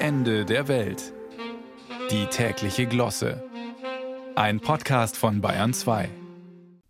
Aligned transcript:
Ende 0.00 0.44
der 0.44 0.68
Welt. 0.68 1.12
Die 2.12 2.26
tägliche 2.26 2.86
Glosse. 2.86 3.42
Ein 4.36 4.60
Podcast 4.60 5.16
von 5.16 5.40
Bayern 5.40 5.74
2. 5.74 6.08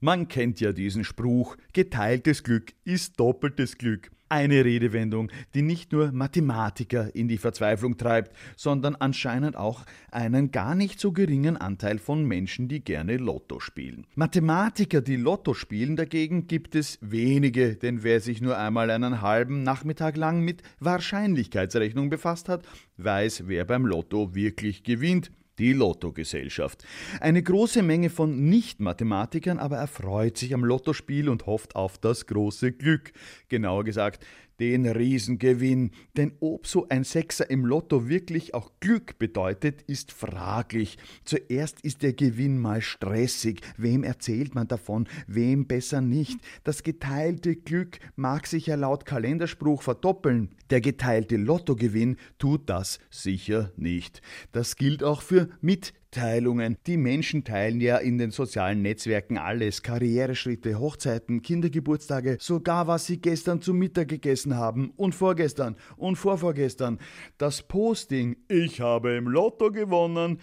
Man 0.01 0.29
kennt 0.29 0.61
ja 0.61 0.73
diesen 0.73 1.05
Spruch, 1.05 1.57
geteiltes 1.73 2.45
Glück 2.45 2.75
ist 2.85 3.19
doppeltes 3.19 3.79
Glück. 3.79 4.11
Eine 4.31 4.65
Redewendung, 4.65 5.31
die 5.55 5.63
nicht 5.63 5.93
nur 5.93 6.13
Mathematiker 6.13 7.15
in 7.15 7.29
die 7.29 7.39
Verzweiflung 7.39 7.97
treibt, 7.97 8.35
sondern 8.57 8.95
anscheinend 8.95 9.57
auch 9.57 9.85
einen 10.11 10.51
gar 10.51 10.75
nicht 10.75 11.01
so 11.01 11.13
geringen 11.13 11.57
Anteil 11.57 11.99
von 11.99 12.25
Menschen, 12.25 12.69
die 12.69 12.85
gerne 12.85 13.17
Lotto 13.17 13.61
spielen. 13.61 14.07
Mathematiker, 14.15 15.01
die 15.01 15.17
Lotto 15.17 15.55
spielen, 15.55 15.97
dagegen 15.97 16.47
gibt 16.47 16.75
es 16.75 16.99
wenige, 17.01 17.77
denn 17.77 18.03
wer 18.03 18.21
sich 18.21 18.41
nur 18.41 18.59
einmal 18.59 18.91
einen 18.91 19.23
halben 19.23 19.63
Nachmittag 19.63 20.17
lang 20.17 20.43
mit 20.43 20.63
Wahrscheinlichkeitsrechnung 20.81 22.11
befasst 22.11 22.49
hat, 22.49 22.67
weiß, 22.99 23.45
wer 23.47 23.65
beim 23.65 23.87
Lotto 23.87 24.35
wirklich 24.35 24.83
gewinnt 24.83 25.31
die 25.59 25.73
Lottogesellschaft. 25.73 26.85
Eine 27.21 27.43
große 27.43 27.83
Menge 27.83 28.11
von 28.11 28.49
Nicht-Mathematikern 28.49 29.59
aber 29.59 29.77
erfreut 29.77 30.37
sich 30.37 30.55
am 30.55 30.65
Lottospiel 30.65 31.29
und 31.29 31.47
hofft 31.47 31.77
auf 31.77 31.99
das 31.99 32.27
große 32.27 32.73
Glück. 32.73 33.13
Genauer 33.49 33.85
gesagt, 33.85 34.25
den 34.61 34.87
Riesengewinn. 34.87 35.91
Denn 36.17 36.33
ob 36.41 36.67
so 36.67 36.89
ein 36.89 37.05
Sechser 37.05 37.49
im 37.51 37.65
Lotto 37.65 38.09
wirklich 38.09 38.55
auch 38.55 38.73
Glück 38.81 39.19
bedeutet, 39.19 39.83
ist 39.83 40.13
fraglich. 40.13 40.99
Zuerst 41.25 41.81
ist 41.83 42.03
der 42.03 42.13
Gewinn 42.13 42.59
mal 42.59 42.83
stressig. 42.83 43.61
Wem 43.77 44.05
erzählt 44.05 44.55
man 44.55 44.69
davon? 44.69 45.09
Wem 45.27 45.67
besser 45.67 46.01
nicht? 46.01 46.39
Das 46.65 46.83
geteilte 46.83 47.57
Glück 47.57 47.99
mag 48.17 48.47
sich 48.47 48.67
ja 48.67 48.75
laut 48.75 49.05
Kalenderspruch 49.07 49.83
verdoppeln. 49.83 50.51
Der 50.71 50.81
geteilte 50.81 51.37
Lottogewinn 51.37 52.17
tut 52.39 52.69
das 52.69 52.99
sicher 53.11 53.73
nicht. 53.77 54.21
Das 54.53 54.77
gilt 54.77 55.03
auch 55.03 55.23
für 55.23 55.49
mit 55.61 55.95
Mitteilungen. 56.11 56.79
Die 56.87 56.97
Menschen 56.97 57.45
teilen 57.45 57.81
ja 57.81 57.99
in 57.99 58.17
den 58.17 58.31
sozialen 58.31 58.81
Netzwerken 58.81 59.37
alles. 59.37 59.83
Karriereschritte, 59.83 60.79
Hochzeiten, 60.79 61.43
Kindergeburtstage, 61.43 62.39
sogar 62.41 62.87
was 62.87 63.07
sie 63.07 63.21
gestern 63.21 63.61
zu 63.61 63.75
Mittag 63.75 64.09
gegessen 64.09 64.57
haben 64.57 64.91
und 64.97 65.15
vorgestern 65.15 65.77
und 65.97 66.17
vorvorgestern. 66.17 66.99
Das 67.37 67.63
Posting, 67.63 68.37
ich 68.49 68.81
habe 68.81 69.17
im 69.17 69.29
Lotto 69.29 69.71
gewonnen, 69.71 70.41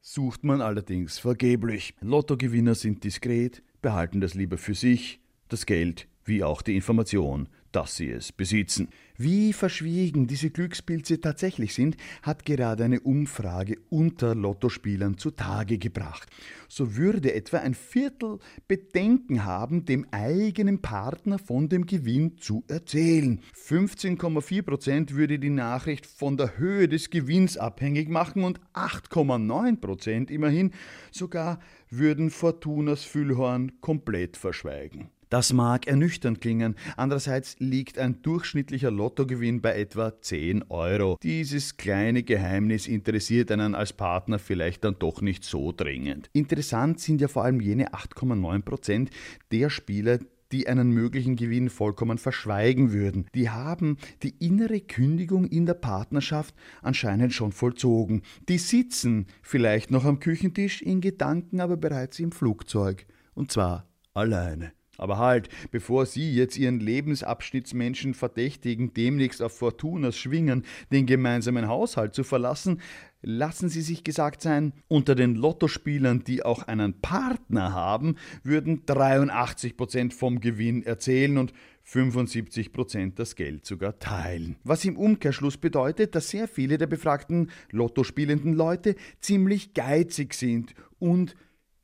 sucht 0.00 0.44
man 0.44 0.62
allerdings 0.62 1.18
vergeblich. 1.18 1.94
Lottogewinner 2.00 2.74
sind 2.74 3.04
diskret, 3.04 3.62
behalten 3.82 4.20
das 4.22 4.34
lieber 4.34 4.56
für 4.56 4.74
sich, 4.74 5.20
das 5.48 5.66
Geld 5.66 6.08
wie 6.26 6.44
auch 6.44 6.62
die 6.62 6.76
Information 6.76 7.48
dass 7.76 7.96
sie 7.96 8.10
es 8.10 8.32
besitzen. 8.32 8.88
Wie 9.18 9.52
verschwiegen 9.52 10.26
diese 10.26 10.48
Glückspilze 10.48 11.20
tatsächlich 11.20 11.74
sind, 11.74 11.98
hat 12.22 12.46
gerade 12.46 12.84
eine 12.84 13.00
Umfrage 13.00 13.76
unter 13.90 14.34
Lottospielern 14.34 15.18
zutage 15.18 15.76
gebracht. 15.76 16.26
So 16.68 16.96
würde 16.96 17.34
etwa 17.34 17.58
ein 17.58 17.74
Viertel 17.74 18.38
Bedenken 18.66 19.44
haben, 19.44 19.84
dem 19.84 20.06
eigenen 20.10 20.80
Partner 20.80 21.38
von 21.38 21.68
dem 21.68 21.84
Gewinn 21.84 22.38
zu 22.38 22.64
erzählen. 22.66 23.42
15,4 23.54 24.62
Prozent 24.62 25.14
würde 25.14 25.38
die 25.38 25.50
Nachricht 25.50 26.06
von 26.06 26.38
der 26.38 26.56
Höhe 26.56 26.88
des 26.88 27.10
Gewinns 27.10 27.58
abhängig 27.58 28.08
machen 28.08 28.42
und 28.44 28.58
8,9 28.72 29.76
Prozent 29.82 30.30
immerhin 30.30 30.72
sogar 31.10 31.60
würden 31.90 32.30
Fortunas 32.30 33.04
Füllhorn 33.04 33.82
komplett 33.82 34.38
verschweigen. 34.38 35.10
Das 35.28 35.52
mag 35.52 35.88
ernüchternd 35.88 36.40
klingen, 36.40 36.76
andererseits 36.96 37.56
liegt 37.58 37.98
ein 37.98 38.22
durchschnittlicher 38.22 38.92
Lottogewinn 38.92 39.60
bei 39.60 39.76
etwa 39.76 40.20
10 40.20 40.70
Euro. 40.70 41.18
Dieses 41.20 41.76
kleine 41.76 42.22
Geheimnis 42.22 42.86
interessiert 42.86 43.50
einen 43.50 43.74
als 43.74 43.92
Partner 43.92 44.38
vielleicht 44.38 44.84
dann 44.84 44.96
doch 45.00 45.22
nicht 45.22 45.42
so 45.42 45.72
dringend. 45.72 46.30
Interessant 46.32 47.00
sind 47.00 47.20
ja 47.20 47.26
vor 47.26 47.44
allem 47.44 47.60
jene 47.60 47.92
8,9 47.92 48.62
Prozent 48.62 49.10
der 49.50 49.68
Spieler, 49.68 50.20
die 50.52 50.68
einen 50.68 50.90
möglichen 50.90 51.34
Gewinn 51.34 51.70
vollkommen 51.70 52.18
verschweigen 52.18 52.92
würden. 52.92 53.26
Die 53.34 53.50
haben 53.50 53.96
die 54.22 54.36
innere 54.38 54.80
Kündigung 54.80 55.44
in 55.46 55.66
der 55.66 55.74
Partnerschaft 55.74 56.54
anscheinend 56.82 57.32
schon 57.32 57.50
vollzogen. 57.50 58.22
Die 58.48 58.58
sitzen 58.58 59.26
vielleicht 59.42 59.90
noch 59.90 60.04
am 60.04 60.20
Küchentisch, 60.20 60.82
in 60.82 61.00
Gedanken 61.00 61.60
aber 61.60 61.76
bereits 61.76 62.20
im 62.20 62.30
Flugzeug. 62.30 63.06
Und 63.34 63.50
zwar 63.50 63.88
alleine. 64.14 64.75
Aber 64.98 65.18
halt, 65.18 65.48
bevor 65.70 66.06
Sie 66.06 66.34
jetzt 66.34 66.56
Ihren 66.56 66.80
Lebensabschnittsmenschen 66.80 68.14
verdächtigen, 68.14 68.94
demnächst 68.94 69.42
auf 69.42 69.56
Fortunas 69.56 70.16
schwingen, 70.16 70.64
den 70.92 71.06
gemeinsamen 71.06 71.68
Haushalt 71.68 72.14
zu 72.14 72.24
verlassen, 72.24 72.80
lassen 73.22 73.68
Sie 73.68 73.82
sich 73.82 74.04
gesagt 74.04 74.40
sein, 74.40 74.72
unter 74.88 75.14
den 75.14 75.34
Lottospielern, 75.34 76.24
die 76.24 76.44
auch 76.44 76.62
einen 76.62 77.00
Partner 77.00 77.72
haben, 77.72 78.16
würden 78.42 78.84
83 78.86 79.76
Prozent 79.76 80.14
vom 80.14 80.40
Gewinn 80.40 80.82
erzählen 80.84 81.36
und 81.38 81.52
75 81.82 82.72
Prozent 82.72 83.18
das 83.18 83.36
Geld 83.36 83.64
sogar 83.64 83.98
teilen. 84.00 84.56
Was 84.64 84.84
im 84.84 84.96
Umkehrschluss 84.96 85.56
bedeutet, 85.56 86.16
dass 86.16 86.30
sehr 86.30 86.48
viele 86.48 86.78
der 86.78 86.88
befragten 86.88 87.50
Lottospielenden 87.70 88.54
Leute 88.54 88.96
ziemlich 89.20 89.72
geizig 89.72 90.34
sind 90.34 90.74
und 90.98 91.36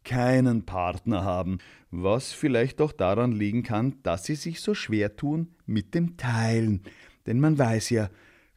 keinen 0.04 0.64
Partner 0.64 1.24
haben, 1.24 1.58
was 1.90 2.32
vielleicht 2.32 2.80
auch 2.80 2.92
daran 2.92 3.32
liegen 3.32 3.62
kann, 3.62 3.96
dass 4.02 4.24
sie 4.24 4.34
sich 4.34 4.60
so 4.60 4.74
schwer 4.74 5.16
tun 5.16 5.54
mit 5.66 5.94
dem 5.94 6.16
Teilen. 6.16 6.82
Denn 7.26 7.40
man 7.40 7.58
weiß 7.58 7.90
ja, 7.90 8.10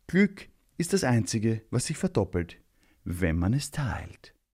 Glück 0.07 0.47
ist 0.78 0.94
das 0.94 1.03
Einzige, 1.03 1.61
was 1.72 1.85
sich 1.88 1.97
verdoppelt, 1.97 2.57
wenn 3.03 3.38
man 3.38 3.53
es 3.53 3.72
teilt. 3.72 4.34